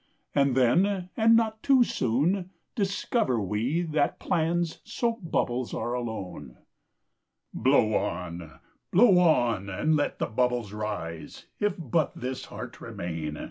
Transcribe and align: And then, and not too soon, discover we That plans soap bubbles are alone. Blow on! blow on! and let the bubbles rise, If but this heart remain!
And 0.33 0.55
then, 0.57 1.11
and 1.15 1.35
not 1.35 1.61
too 1.61 1.83
soon, 1.83 2.49
discover 2.73 3.39
we 3.39 3.83
That 3.83 4.17
plans 4.19 4.79
soap 4.83 5.19
bubbles 5.21 5.75
are 5.75 5.93
alone. 5.93 6.57
Blow 7.53 7.93
on! 7.93 8.53
blow 8.89 9.19
on! 9.19 9.69
and 9.69 9.95
let 9.95 10.17
the 10.17 10.25
bubbles 10.25 10.73
rise, 10.73 11.45
If 11.59 11.75
but 11.77 12.15
this 12.19 12.45
heart 12.45 12.81
remain! 12.81 13.37